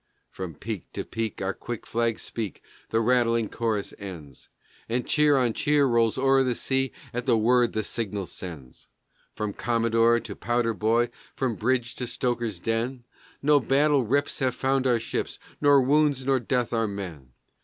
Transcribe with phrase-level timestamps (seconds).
[0.31, 4.49] From peak to peak our quick flags speak, the rattling chorus ends;
[4.89, 8.87] And cheer on cheer rolls over the sea at the word the signal sends.
[9.35, 13.03] From Commodore to powder boy, from bridge to stoker's den,
[13.43, 17.33] No battle rips have found our ships, nor wounds nor death our men.